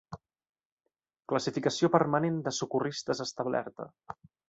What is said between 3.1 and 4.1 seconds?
establerta.